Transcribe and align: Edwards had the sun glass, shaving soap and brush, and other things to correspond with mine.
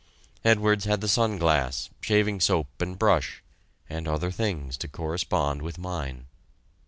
Edwards 0.43 0.85
had 0.85 0.99
the 0.99 1.07
sun 1.07 1.37
glass, 1.37 1.91
shaving 2.01 2.39
soap 2.39 2.81
and 2.81 2.97
brush, 2.97 3.43
and 3.87 4.07
other 4.07 4.31
things 4.31 4.75
to 4.77 4.87
correspond 4.87 5.61
with 5.61 5.77
mine. 5.77 6.25